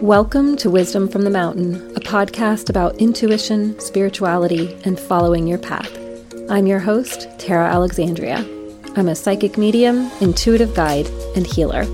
[0.00, 5.94] Welcome to Wisdom from the Mountain, a podcast about intuition, spirituality, and following your path.
[6.48, 8.38] I'm your host, Tara Alexandria.
[8.96, 11.84] I'm a psychic medium, intuitive guide, and healer.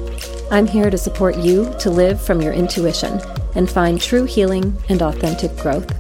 [0.53, 3.21] I'm here to support you to live from your intuition
[3.57, 5.91] and find true healing and authentic growth.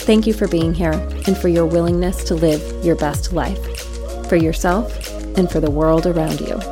[0.00, 0.94] Thank you for being here
[1.26, 5.06] and for your willingness to live your best life for yourself
[5.36, 6.71] and for the world around you.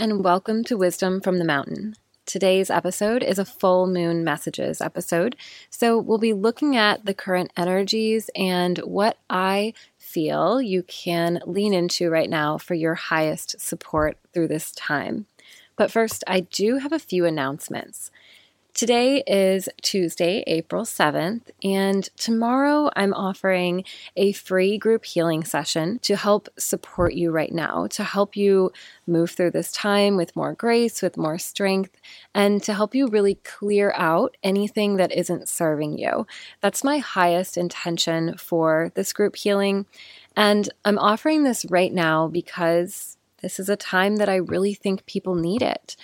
[0.00, 1.94] And welcome to Wisdom from the Mountain.
[2.24, 5.36] Today's episode is a full moon messages episode.
[5.68, 11.74] So, we'll be looking at the current energies and what I feel you can lean
[11.74, 15.26] into right now for your highest support through this time.
[15.76, 18.10] But first, I do have a few announcements.
[18.72, 23.84] Today is Tuesday, April 7th, and tomorrow I'm offering
[24.16, 28.72] a free group healing session to help support you right now, to help you
[29.06, 31.90] move through this time with more grace, with more strength,
[32.32, 36.26] and to help you really clear out anything that isn't serving you.
[36.60, 39.84] That's my highest intention for this group healing.
[40.36, 45.06] And I'm offering this right now because this is a time that I really think
[45.06, 45.96] people need it.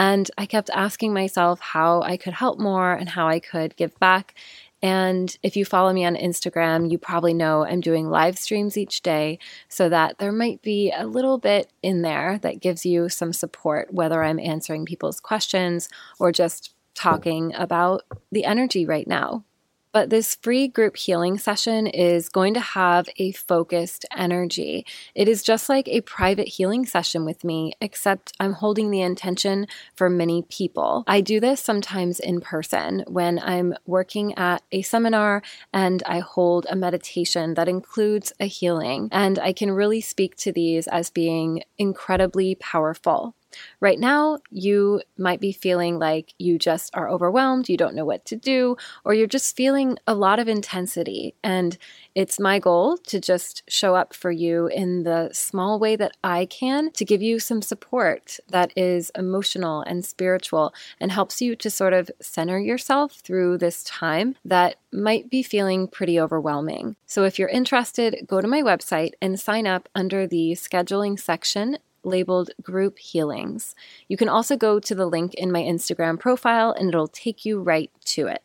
[0.00, 3.98] And I kept asking myself how I could help more and how I could give
[3.98, 4.34] back.
[4.80, 9.02] And if you follow me on Instagram, you probably know I'm doing live streams each
[9.02, 13.34] day so that there might be a little bit in there that gives you some
[13.34, 19.44] support, whether I'm answering people's questions or just talking about the energy right now.
[19.92, 24.86] But this free group healing session is going to have a focused energy.
[25.14, 29.66] It is just like a private healing session with me, except I'm holding the intention
[29.96, 31.04] for many people.
[31.06, 36.66] I do this sometimes in person when I'm working at a seminar and I hold
[36.70, 39.08] a meditation that includes a healing.
[39.10, 43.34] And I can really speak to these as being incredibly powerful.
[43.80, 48.24] Right now, you might be feeling like you just are overwhelmed, you don't know what
[48.26, 51.34] to do, or you're just feeling a lot of intensity.
[51.42, 51.76] And
[52.14, 56.46] it's my goal to just show up for you in the small way that I
[56.46, 61.70] can to give you some support that is emotional and spiritual and helps you to
[61.70, 66.96] sort of center yourself through this time that might be feeling pretty overwhelming.
[67.06, 71.78] So if you're interested, go to my website and sign up under the scheduling section
[72.02, 73.74] labeled group healings.
[74.08, 77.60] You can also go to the link in my Instagram profile and it'll take you
[77.60, 78.42] right to it.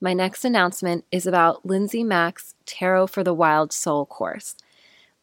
[0.00, 4.54] My next announcement is about Lindsay Mack's Tarot for the Wild Soul course.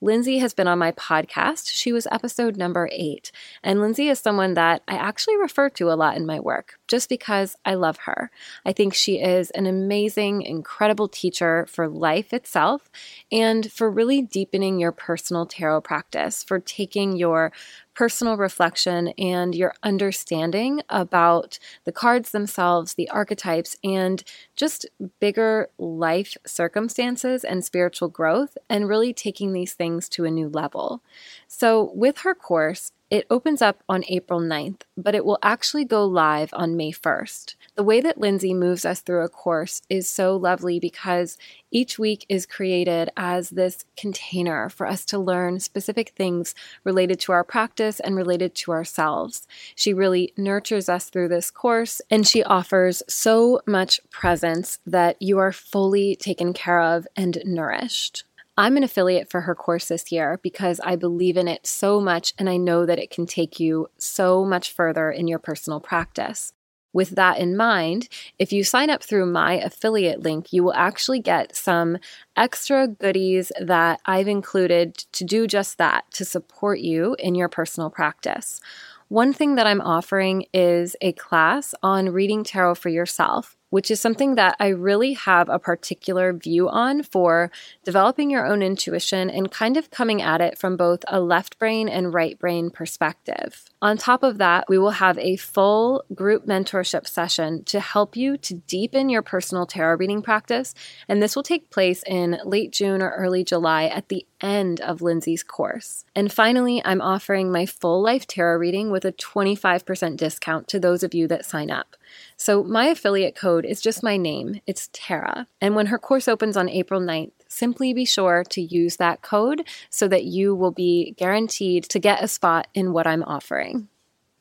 [0.04, 1.70] Lindsay has been on my podcast.
[1.72, 3.32] She was episode number eight.
[3.64, 7.08] And Lindsay is someone that I actually refer to a lot in my work just
[7.08, 8.30] because I love her.
[8.66, 12.92] I think she is an amazing, incredible teacher for life itself
[13.32, 17.54] and for really deepening your personal tarot practice, for taking your
[17.96, 24.24] personal reflection and your understanding about the cards themselves, the archetypes, and
[24.56, 24.86] just
[25.20, 31.02] bigger life circumstances and spiritual growth, and really taking these things to a new level.
[31.48, 36.04] So, with her course, it opens up on April 9th, but it will actually go
[36.04, 37.56] live on May 1st.
[37.76, 41.38] The way that Lindsay moves us through a course is so lovely because
[41.70, 47.32] each week is created as this container for us to learn specific things related to
[47.32, 49.48] our practice and related to ourselves.
[49.76, 55.38] She really nurtures us through this course and she offers so much presence that you
[55.40, 58.24] are fully taken care of and nourished.
[58.56, 62.34] I'm an affiliate for her course this year because I believe in it so much
[62.38, 66.54] and I know that it can take you so much further in your personal practice.
[66.94, 71.20] With that in mind, if you sign up through my affiliate link, you will actually
[71.20, 71.98] get some
[72.38, 77.90] extra goodies that I've included to do just that, to support you in your personal
[77.90, 78.62] practice.
[79.08, 84.00] One thing that I'm offering is a class on reading tarot for yourself which is
[84.00, 87.50] something that I really have a particular view on for
[87.84, 91.90] developing your own intuition and kind of coming at it from both a left brain
[91.90, 93.72] and right brain perspective.
[93.84, 98.38] On top of that, we will have a full group mentorship session to help you
[98.38, 100.74] to deepen your personal tarot reading practice,
[101.10, 105.02] and this will take place in late June or early July at the end of
[105.02, 106.06] Lindsay's course.
[106.16, 111.04] And finally, I'm offering my full life tarot reading with a 25% discount to those
[111.04, 111.98] of you that sign up.
[112.38, 114.62] So my affiliate code is just my name.
[114.66, 115.48] It's Tara.
[115.60, 119.68] And when her course opens on April 9th, simply be sure to use that code
[119.90, 123.88] so that you will be guaranteed to get a spot in what I'm offering.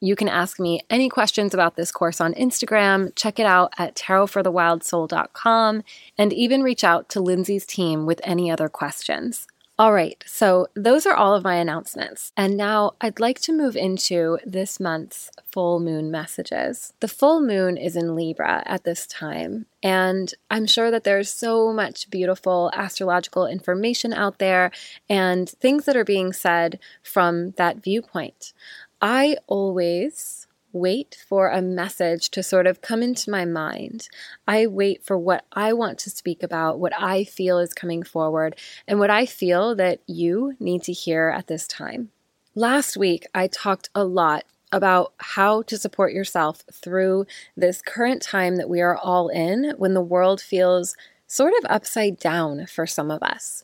[0.00, 3.94] You can ask me any questions about this course on Instagram, check it out at
[3.94, 5.84] tarotforthewildsoul.com,
[6.18, 9.46] and even reach out to Lindsay's team with any other questions.
[9.78, 12.30] All right, so those are all of my announcements.
[12.36, 16.92] And now I'd like to move into this month's full moon messages.
[17.00, 21.72] The full moon is in Libra at this time, and I'm sure that there's so
[21.72, 24.72] much beautiful astrological information out there
[25.08, 28.52] and things that are being said from that viewpoint.
[29.00, 34.08] I always wait for a message to sort of come into my mind.
[34.46, 38.56] I wait for what I want to speak about, what I feel is coming forward,
[38.86, 42.10] and what I feel that you need to hear at this time.
[42.54, 47.26] Last week, I talked a lot about how to support yourself through
[47.56, 50.96] this current time that we are all in when the world feels
[51.26, 53.62] sort of upside down for some of us.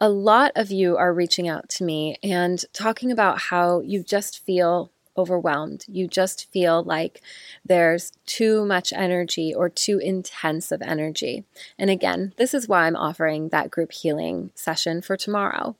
[0.00, 4.44] A lot of you are reaching out to me and talking about how you just
[4.44, 5.84] feel overwhelmed.
[5.88, 7.20] You just feel like
[7.64, 11.44] there's too much energy or too intense of energy.
[11.78, 15.76] And again, this is why I'm offering that group healing session for tomorrow.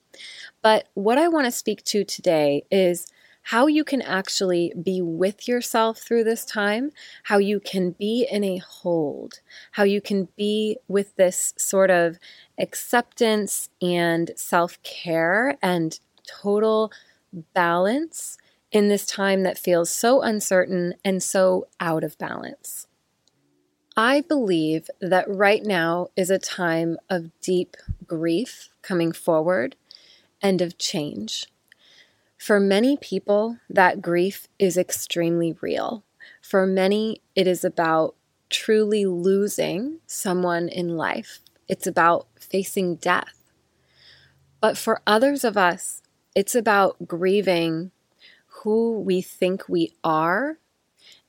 [0.61, 3.07] But what I want to speak to today is
[3.47, 6.91] how you can actually be with yourself through this time,
[7.23, 9.41] how you can be in a hold,
[9.71, 12.17] how you can be with this sort of
[12.57, 16.91] acceptance and self care and total
[17.53, 18.37] balance
[18.73, 22.87] in this time that feels so uncertain and so out of balance.
[23.95, 27.77] I believe that right now is a time of deep
[28.07, 29.75] grief coming forward
[30.41, 31.45] and of change.
[32.35, 36.03] For many people, that grief is extremely real.
[36.41, 38.15] For many, it is about
[38.49, 43.51] truly losing someone in life, it's about facing death.
[44.59, 46.01] But for others of us,
[46.35, 47.91] it's about grieving
[48.63, 50.57] who we think we are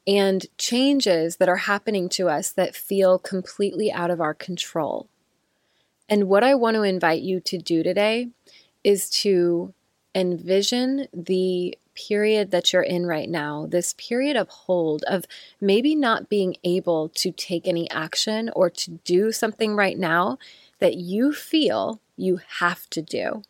[0.06, 5.08] and changes that are happening to us that feel completely out of our control.
[6.08, 8.28] And what I want to invite you to do today
[8.82, 9.72] is to
[10.14, 15.24] envision the period that you're in right now, this period of hold, of
[15.60, 20.38] maybe not being able to take any action or to do something right now
[20.80, 23.42] that you feel you have to do,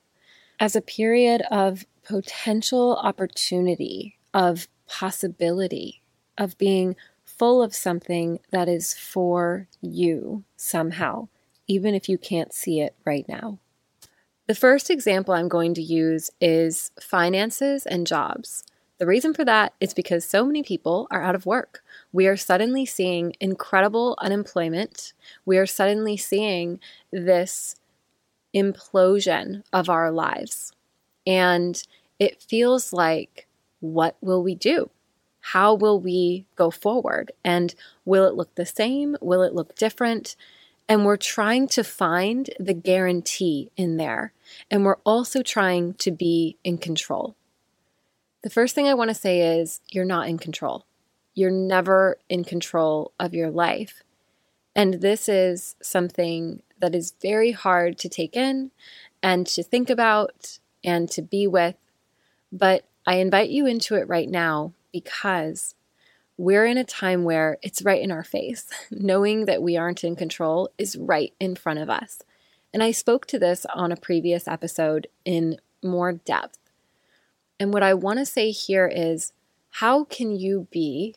[0.60, 6.02] as a period of potential opportunity, of possibility,
[6.36, 11.28] of being full of something that is for you somehow,
[11.66, 13.58] even if you can't see it right now.
[14.46, 18.62] The first example I'm going to use is finances and jobs.
[18.98, 21.82] The reason for that is because so many people are out of work.
[22.12, 25.14] We are suddenly seeing incredible unemployment.
[25.44, 26.78] We are suddenly seeing
[27.10, 27.74] this
[28.54, 30.72] implosion of our lives.
[31.26, 31.82] And
[32.18, 33.46] it feels like,
[33.80, 34.90] what will we do?
[35.40, 37.32] How will we go forward?
[37.44, 37.74] And
[38.04, 39.16] will it look the same?
[39.20, 40.36] Will it look different?
[40.88, 44.32] And we're trying to find the guarantee in there.
[44.70, 47.36] And we're also trying to be in control.
[48.42, 50.84] The first thing I want to say is you're not in control.
[51.34, 54.02] You're never in control of your life.
[54.76, 58.70] And this is something that is very hard to take in
[59.22, 61.76] and to think about and to be with.
[62.52, 65.74] But I invite you into it right now because
[66.36, 68.68] we're in a time where it's right in our face.
[68.90, 72.22] Knowing that we aren't in control is right in front of us.
[72.72, 76.58] And I spoke to this on a previous episode in more depth.
[77.60, 79.32] And what I want to say here is
[79.70, 81.14] how can you be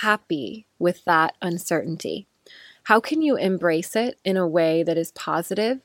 [0.00, 2.26] happy with that uncertainty?
[2.84, 5.80] How can you embrace it in a way that is positive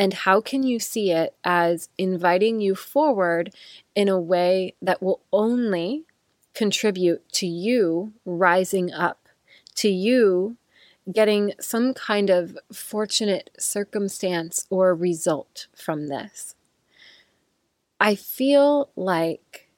[0.00, 3.54] and how can you see it as inviting you forward
[3.94, 6.04] in a way that will only
[6.54, 9.28] contribute to you rising up,
[9.74, 10.56] to you
[11.12, 16.54] getting some kind of fortunate circumstance or result from this?
[18.00, 19.68] I feel like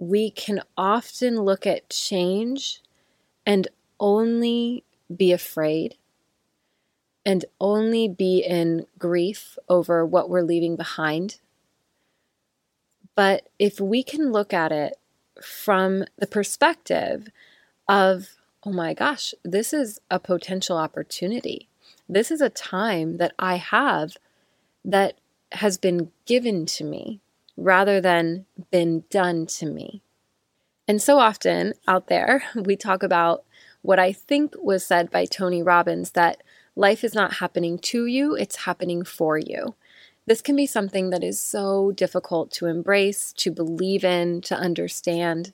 [0.00, 2.82] we can often look at change
[3.46, 3.68] and
[4.00, 4.82] only
[5.16, 5.94] be afraid
[7.24, 11.38] and only be in grief over what we're leaving behind.
[13.14, 14.96] But if we can look at it
[15.42, 17.28] from the perspective
[17.88, 18.30] of,
[18.64, 21.68] oh my gosh, this is a potential opportunity.
[22.08, 24.16] This is a time that I have
[24.84, 25.18] that
[25.52, 27.20] has been given to me
[27.56, 30.02] rather than been done to me.
[30.88, 33.44] And so often out there, we talk about
[33.82, 36.42] what I think was said by Tony Robbins that
[36.74, 39.74] Life is not happening to you, it's happening for you.
[40.26, 45.52] This can be something that is so difficult to embrace, to believe in, to understand.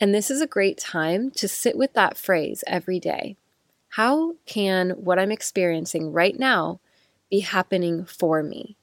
[0.00, 3.36] And this is a great time to sit with that phrase every day.
[3.90, 6.80] How can what I'm experiencing right now
[7.30, 8.76] be happening for me?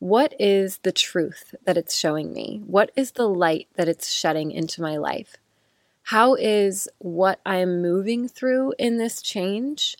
[0.00, 2.62] What is the truth that it's showing me?
[2.66, 5.36] What is the light that it's shedding into my life?
[6.04, 9.96] How is what I'm moving through in this change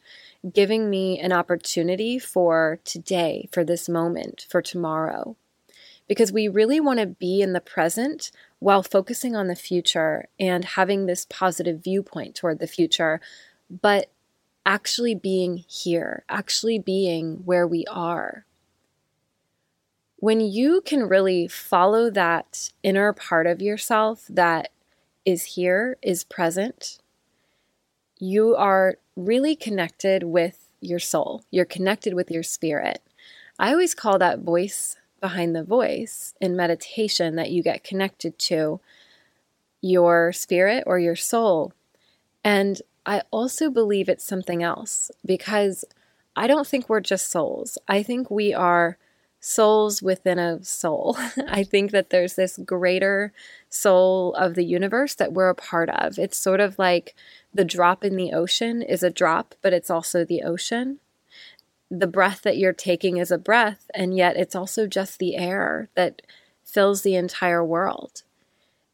[0.52, 5.36] giving me an opportunity for today, for this moment, for tomorrow?
[6.08, 10.64] Because we really want to be in the present while focusing on the future and
[10.64, 13.20] having this positive viewpoint toward the future,
[13.70, 14.10] but
[14.66, 18.44] actually being here, actually being where we are
[20.20, 24.68] when you can really follow that inner part of yourself that
[25.24, 26.98] is here, is present,
[28.18, 31.44] you are really connected with your soul.
[31.50, 33.02] You're connected with your spirit.
[33.58, 38.80] I always call that voice behind the voice in meditation that you get connected to
[39.82, 41.72] your spirit or your soul.
[42.42, 45.84] And I also believe it's something else because
[46.36, 47.76] I don't think we're just souls.
[47.86, 48.96] I think we are
[49.40, 51.16] souls within a soul.
[51.48, 53.32] I think that there's this greater
[53.70, 56.18] soul of the universe that we're a part of.
[56.18, 57.14] It's sort of like
[57.52, 60.98] the drop in the ocean is a drop, but it's also the ocean.
[61.90, 65.88] The breath that you're taking is a breath, and yet it's also just the air
[65.96, 66.22] that
[66.62, 68.22] fills the entire world.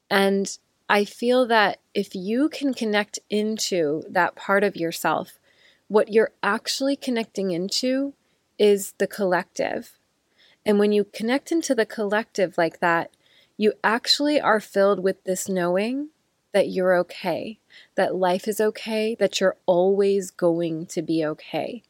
[0.09, 0.57] And
[0.89, 5.39] I feel that if you can connect into that part of yourself,
[5.89, 8.15] what you're actually connecting into
[8.59, 9.99] is the collective
[10.67, 13.13] and when you connect into the collective like that,
[13.57, 16.09] you actually are filled with this knowing
[16.53, 17.61] that you're okay,
[17.95, 21.85] that life is okay, that you're always going to be okay.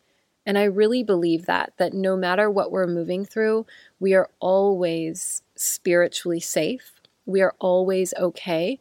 [0.44, 3.64] And I really believe that, that no matter what we're moving through,
[3.98, 7.00] we are always spiritually safe.
[7.24, 8.78] We are always okay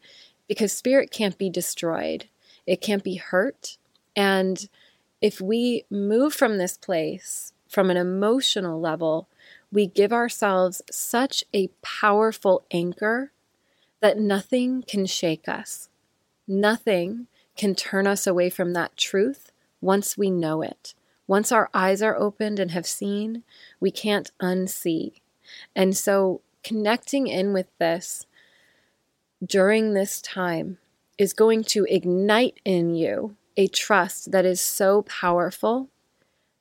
[0.48, 2.26] because spirit can't be destroyed,
[2.68, 3.78] it can't be hurt.
[4.14, 4.68] And
[5.22, 9.28] if we move from this place from an emotional level,
[9.76, 13.34] we give ourselves such a powerful anchor
[14.00, 15.90] that nothing can shake us.
[16.48, 17.28] Nothing
[17.58, 19.52] can turn us away from that truth
[19.82, 20.94] once we know it.
[21.28, 23.44] Once our eyes are opened and have seen,
[23.82, 25.20] we can't unsee.
[25.76, 28.26] And so, connecting in with this
[29.46, 30.78] during this time
[31.18, 35.90] is going to ignite in you a trust that is so powerful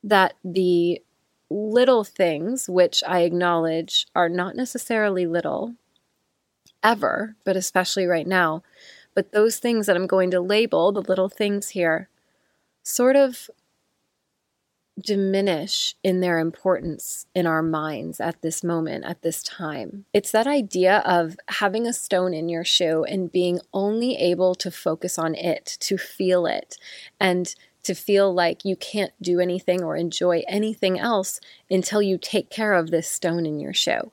[0.03, 1.01] that the
[1.51, 5.75] little things, which I acknowledge are not necessarily little
[6.83, 8.63] ever, but especially right now,
[9.15, 12.09] but those things that I'm going to label, the little things here,
[12.83, 13.49] sort of
[15.03, 20.05] diminish in their importance in our minds at this moment, at this time.
[20.13, 24.71] It's that idea of having a stone in your shoe and being only able to
[24.71, 26.77] focus on it, to feel it,
[27.19, 32.51] and to feel like you can't do anything or enjoy anything else until you take
[32.51, 34.11] care of this stone in your shoe.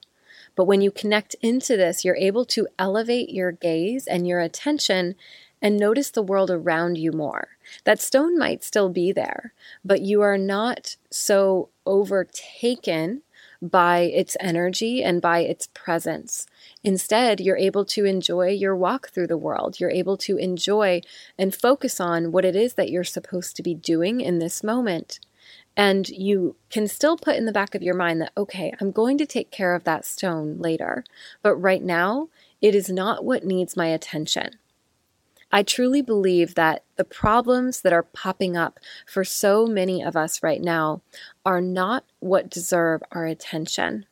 [0.56, 5.16] But when you connect into this, you're able to elevate your gaze and your attention
[5.62, 7.50] and notice the world around you more.
[7.84, 9.54] That stone might still be there,
[9.86, 13.22] but you are not so overtaken
[13.62, 16.48] by its energy and by its presence.
[16.84, 19.80] Instead, you're able to enjoy your walk through the world.
[19.80, 21.02] You're able to enjoy
[21.38, 25.20] and focus on what it is that you're supposed to be doing in this moment.
[25.78, 29.18] And you can still put in the back of your mind that, okay, I'm going
[29.20, 31.04] to take care of that stone later.
[31.42, 32.30] But right now,
[32.62, 34.56] it is not what needs my attention.
[35.52, 40.42] I truly believe that the problems that are popping up for so many of us
[40.42, 41.02] right now
[41.46, 44.06] are not what deserve our attention.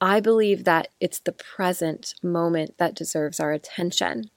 [0.00, 4.30] I believe that it's the present moment that deserves our attention.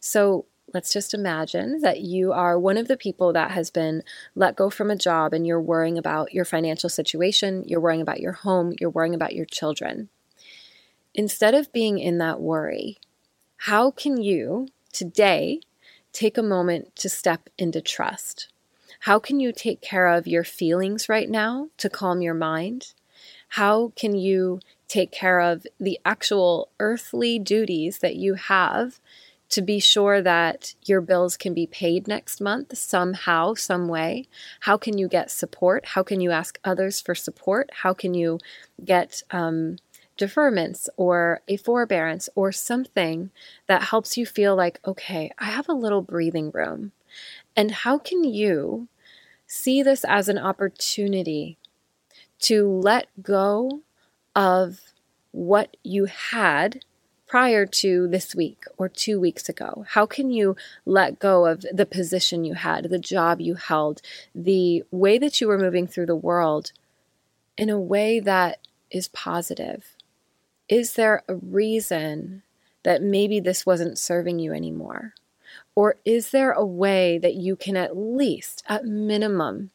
[0.00, 4.02] So let's just imagine that you are one of the people that has been
[4.34, 8.20] let go from a job and you're worrying about your financial situation, you're worrying about
[8.20, 10.08] your home, you're worrying about your children.
[11.14, 12.98] Instead of being in that worry,
[13.62, 15.60] how can you today
[16.12, 18.48] take a moment to step into trust?
[19.00, 22.94] How can you take care of your feelings right now to calm your mind?
[23.50, 29.00] How can you take care of the actual earthly duties that you have
[29.50, 34.26] to be sure that your bills can be paid next month somehow, some way?
[34.60, 35.86] How can you get support?
[35.86, 37.70] How can you ask others for support?
[37.82, 38.38] How can you
[38.84, 39.78] get um,
[40.18, 43.30] deferments or a forbearance or something
[43.66, 46.92] that helps you feel like, okay, I have a little breathing room.
[47.56, 48.88] And how can you
[49.46, 51.56] see this as an opportunity
[52.40, 53.80] to let go
[54.36, 54.92] of
[55.32, 56.84] what you had
[57.26, 59.84] prior to this week or two weeks ago?
[59.88, 64.00] How can you let go of the position you had, the job you held,
[64.34, 66.72] the way that you were moving through the world
[67.56, 68.58] in a way that
[68.90, 69.94] is positive?
[70.68, 72.42] Is there a reason
[72.82, 75.14] that maybe this wasn't serving you anymore?
[75.74, 79.70] Or is there a way that you can at least, at minimum,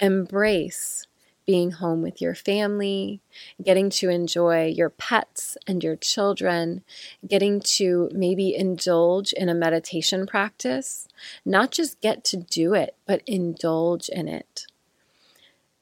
[0.00, 1.06] embrace
[1.46, 3.20] being home with your family,
[3.62, 6.82] getting to enjoy your pets and your children,
[7.26, 11.06] getting to maybe indulge in a meditation practice,
[11.44, 14.66] not just get to do it, but indulge in it.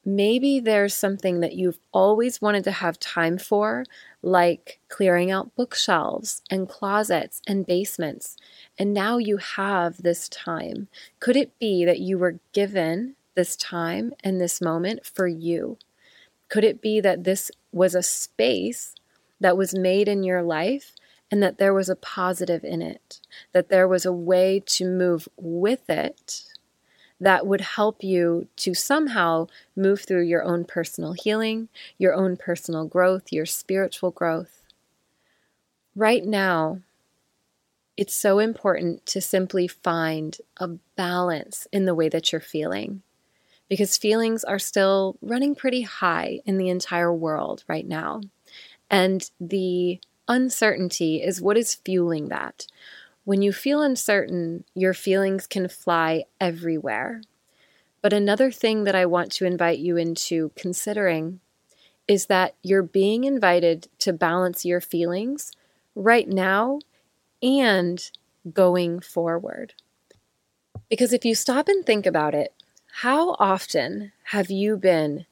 [0.04, 3.84] Maybe there's something that you've always wanted to have time for,
[4.20, 8.36] like clearing out bookshelves and closets and basements,
[8.76, 10.88] and now you have this time.
[11.20, 15.78] Could it be that you were given this time and this moment for you?
[16.48, 18.94] Could it be that this was a space
[19.40, 20.92] that was made in your life
[21.30, 23.20] and that there was a positive in it,
[23.52, 26.44] that there was a way to move with it
[27.22, 32.84] that would help you to somehow move through your own personal healing, your own personal
[32.84, 34.66] growth, your spiritual growth?
[35.94, 36.80] Right now,
[37.96, 43.02] it's so important to simply find a balance in the way that you're feeling
[43.68, 48.20] because feelings are still running pretty high in the entire world right now.
[48.90, 52.66] And the uncertainty is what is fueling that.
[53.24, 57.22] When you feel uncertain, your feelings can fly everywhere.
[58.00, 61.40] But another thing that I want to invite you into considering
[62.08, 65.52] is that you're being invited to balance your feelings
[65.94, 66.80] right now
[67.40, 68.10] and
[68.52, 69.74] going forward.
[70.88, 72.52] Because if you stop and think about it,
[73.02, 75.26] how often have you been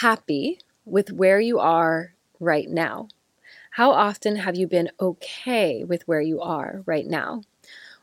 [0.00, 3.08] happy with where you are right now?
[3.70, 7.42] How often have you been okay with where you are right now?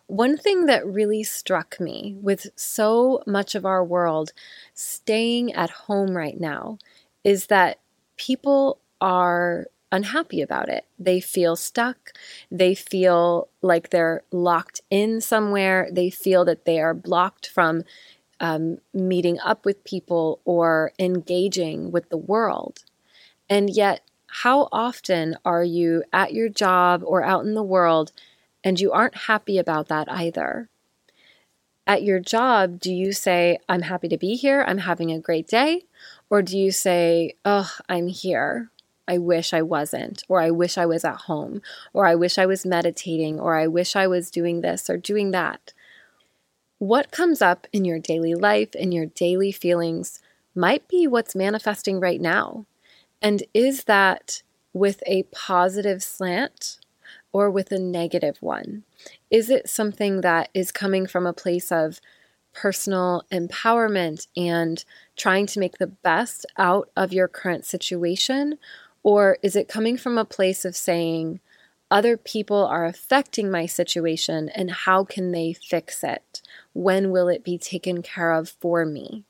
[0.07, 4.31] One thing that really struck me with so much of our world
[4.73, 6.77] staying at home right now
[7.25, 7.79] is that
[8.15, 10.85] people are unhappy about it.
[10.97, 12.11] They feel stuck.
[12.49, 15.89] They feel like they're locked in somewhere.
[15.91, 17.83] They feel that they are blocked from
[18.39, 22.85] um, meeting up with people or engaging with the world.
[23.49, 24.01] And yet,
[24.43, 28.11] how often are you at your job or out in the world
[28.63, 30.69] and you aren't happy about that either?
[31.87, 35.47] At your job, do you say, I'm happy to be here, I'm having a great
[35.47, 35.85] day?
[36.29, 38.69] Or do you say, Oh, I'm here,
[39.07, 42.45] I wish I wasn't, or I wish I was at home, or I wish I
[42.45, 45.73] was meditating, or I wish I was doing this or doing that?
[46.77, 50.19] What comes up in your daily life and your daily feelings
[50.53, 52.65] might be what's manifesting right now.
[53.21, 56.79] And is that with a positive slant
[57.31, 58.83] or with a negative one?
[59.29, 61.99] Is it something that is coming from a place of
[62.53, 64.83] personal empowerment and
[65.15, 68.57] trying to make the best out of your current situation?
[69.03, 71.39] Or is it coming from a place of saying,
[71.89, 76.41] other people are affecting my situation and how can they fix it?
[76.73, 79.23] When will it be taken care of for me?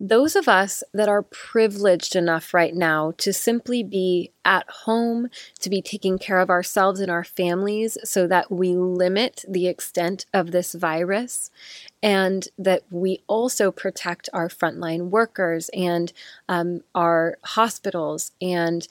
[0.00, 5.28] Those of us that are privileged enough right now to simply be at home,
[5.60, 10.26] to be taking care of ourselves and our families so that we limit the extent
[10.34, 11.50] of this virus
[12.02, 16.12] and that we also protect our frontline workers and
[16.48, 18.88] um, our hospitals and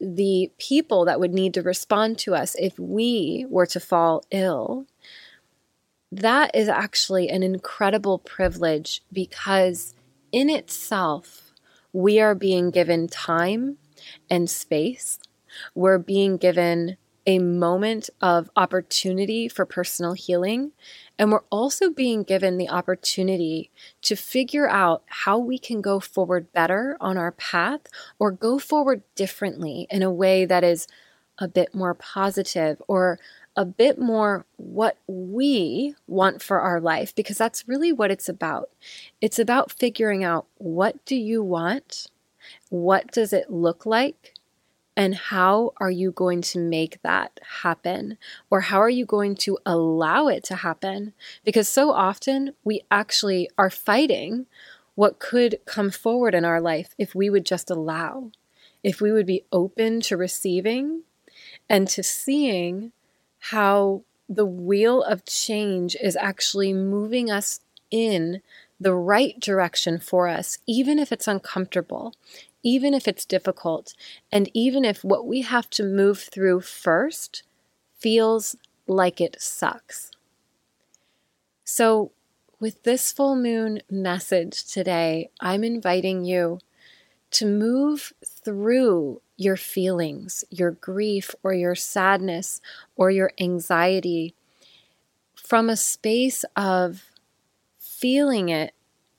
[0.00, 4.84] the people that would need to respond to us if we were to fall ill,
[6.10, 9.94] that is actually an incredible privilege because
[10.32, 11.52] in itself,
[11.92, 13.76] we are being given time
[14.30, 15.18] and space.
[15.74, 20.72] We're being given a moment of opportunity for personal healing.
[21.18, 23.70] And we're also being given the opportunity
[24.02, 27.82] to figure out how we can go forward better on our path
[28.18, 30.88] or go forward differently in a way that is
[31.38, 33.18] a bit more positive or
[33.56, 38.70] a bit more what we want for our life because that's really what it's about.
[39.20, 42.06] It's about figuring out what do you want?
[42.70, 44.34] What does it look like?
[44.96, 48.18] And how are you going to make that happen?
[48.50, 51.14] Or how are you going to allow it to happen?
[51.44, 54.46] Because so often we actually are fighting
[54.94, 58.30] what could come forward in our life if we would just allow,
[58.82, 61.02] if we would be open to receiving
[61.68, 62.92] and to seeing
[63.50, 68.40] how the wheel of change is actually moving us in
[68.80, 72.14] the right direction for us, even if it's uncomfortable,
[72.62, 73.94] even if it's difficult,
[74.30, 77.42] and even if what we have to move through first
[77.98, 78.54] feels
[78.86, 80.12] like it sucks.
[81.64, 82.12] So,
[82.60, 86.60] with this full moon message today, I'm inviting you
[87.32, 92.60] to move through your feelings, your grief, or your sadness,
[92.96, 94.34] or your anxiety
[95.34, 97.10] from a space of
[97.78, 98.74] feeling it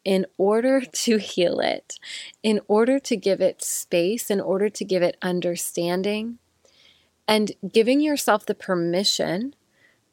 [0.06, 2.00] in order to heal it,
[2.42, 6.38] in order to give it space, in order to give it understanding,
[7.28, 9.56] and giving yourself the permission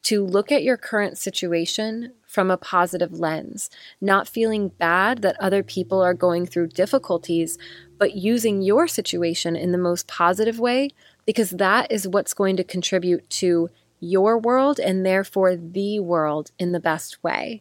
[0.03, 3.69] to look at your current situation from a positive lens,
[4.01, 7.59] not feeling bad that other people are going through difficulties,
[7.99, 10.91] but using your situation in the most positive way,
[11.27, 16.71] because that is what's going to contribute to your world and therefore the world in
[16.71, 17.61] the best way.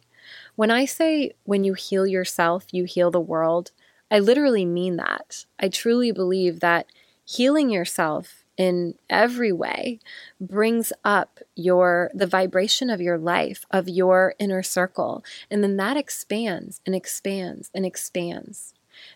[0.54, 3.72] When I say when you heal yourself, you heal the world,
[4.08, 5.46] I literally mean that.
[5.58, 6.86] I truly believe that
[7.24, 9.98] healing yourself in every way
[10.38, 15.96] brings up your the vibration of your life of your inner circle and then that
[15.96, 18.74] expands and expands and expands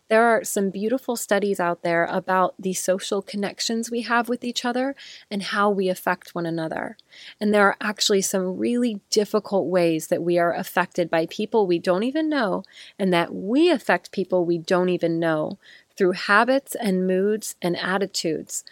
[0.09, 4.65] there are some beautiful studies out there about the social connections we have with each
[4.65, 4.95] other
[5.31, 6.97] and how we affect one another.
[7.39, 11.79] And there are actually some really difficult ways that we are affected by people we
[11.79, 12.63] don't even know,
[12.99, 15.59] and that we affect people we don't even know
[15.97, 18.65] through habits and moods and attitudes.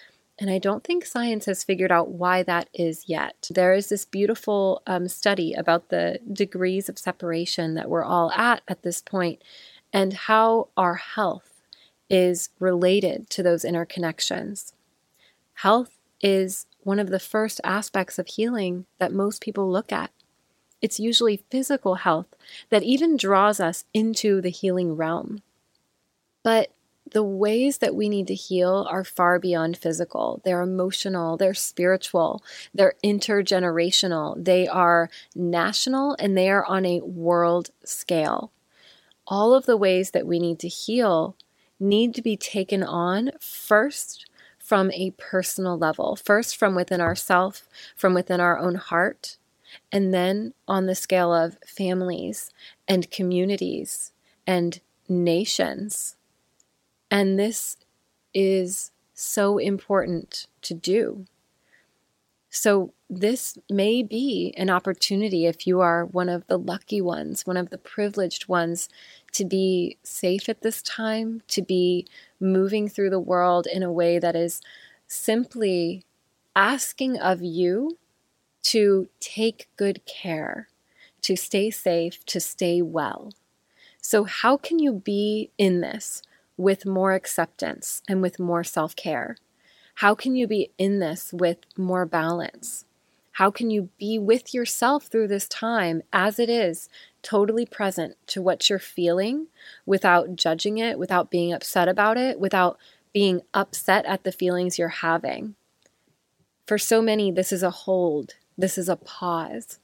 [0.42, 3.46] And I don't think science has figured out why that is yet.
[3.48, 8.62] There is this beautiful um, study about the degrees of separation that we're all at
[8.66, 9.40] at this point
[9.92, 11.62] and how our health
[12.11, 14.72] is related to those interconnections.
[15.55, 20.11] Health is one of the first aspects of healing that most people look at.
[20.81, 22.35] It's usually physical health
[22.68, 25.40] that even draws us into the healing realm.
[26.42, 26.72] But
[27.12, 30.40] the ways that we need to heal are far beyond physical.
[30.44, 32.42] They're emotional, they're spiritual,
[32.75, 38.53] they're intergenerational, they are national, and they are on a world scale
[39.27, 41.37] all of the ways that we need to heal
[41.79, 44.27] need to be taken on first
[44.59, 49.38] from a personal level, first from within ourself, from within our own heart,
[49.90, 52.51] and then on the scale of families
[52.87, 54.12] and communities
[54.46, 56.16] and nations.
[57.12, 57.77] And this
[58.33, 61.27] is so important to do.
[62.48, 67.59] So, this may be an opportunity if you are one of the lucky ones, one
[67.59, 68.88] of the privileged ones,
[69.33, 72.07] to be safe at this time, to be
[72.40, 74.62] moving through the world in a way that is
[75.07, 76.05] simply
[76.57, 77.98] asking of you
[78.62, 80.68] to take good care,
[81.20, 83.33] to stay safe, to stay well.
[84.01, 86.22] So, how can you be in this
[86.62, 89.37] with more acceptance and with more self care?
[89.96, 92.85] How can you be in this with more balance?
[93.33, 96.88] How can you be with yourself through this time as it is,
[97.22, 99.48] totally present to what you're feeling
[99.87, 102.79] without judging it, without being upset about it, without
[103.12, 105.55] being upset at the feelings you're having?
[106.66, 109.79] For so many, this is a hold, this is a pause.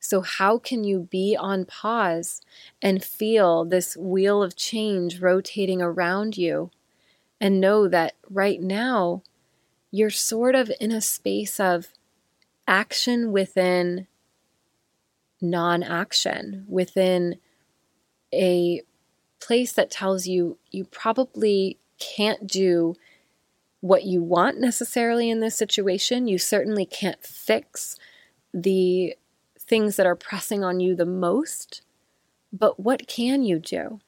[0.00, 2.40] So, how can you be on pause
[2.80, 6.70] and feel this wheel of change rotating around you
[7.38, 9.22] and know that right now
[9.90, 11.88] you're sort of in a space of
[12.66, 14.06] action within
[15.40, 17.38] non action, within
[18.32, 18.82] a
[19.40, 22.94] place that tells you you probably can't do
[23.80, 26.26] what you want necessarily in this situation.
[26.26, 27.96] You certainly can't fix
[28.52, 29.14] the
[29.70, 31.80] things that are pressing on you the most.
[32.52, 34.00] But what can you do?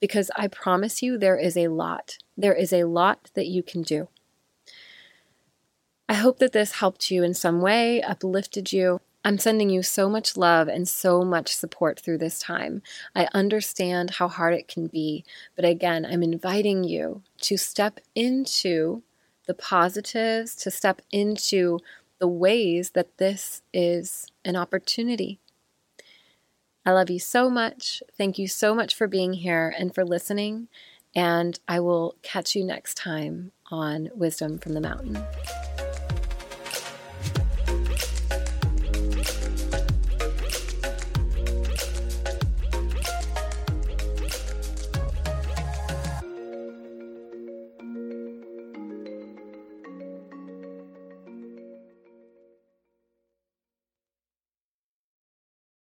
[0.00, 2.18] Because I promise you, there is a lot.
[2.36, 4.08] There is a lot that you can do.
[6.08, 9.00] I hope that this helped you in some way, uplifted you.
[9.24, 12.82] I'm sending you so much love and so much support through this time.
[13.14, 15.24] I understand how hard it can be,
[15.56, 19.02] but again, I'm inviting you to step into
[19.46, 21.78] the positives, to step into
[22.22, 25.40] the ways that this is an opportunity.
[26.86, 28.00] I love you so much.
[28.16, 30.68] Thank you so much for being here and for listening.
[31.16, 35.18] And I will catch you next time on Wisdom from the Mountain.